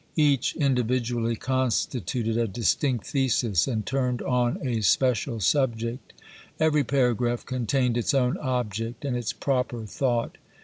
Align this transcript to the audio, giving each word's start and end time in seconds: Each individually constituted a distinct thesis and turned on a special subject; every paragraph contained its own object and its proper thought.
Each 0.15 0.55
individually 0.55 1.35
constituted 1.35 2.35
a 2.35 2.47
distinct 2.47 3.05
thesis 3.05 3.67
and 3.67 3.85
turned 3.85 4.23
on 4.23 4.57
a 4.67 4.81
special 4.81 5.39
subject; 5.39 6.13
every 6.59 6.83
paragraph 6.83 7.45
contained 7.45 7.95
its 7.95 8.15
own 8.15 8.35
object 8.39 9.05
and 9.05 9.15
its 9.15 9.31
proper 9.31 9.85
thought. 9.85 10.39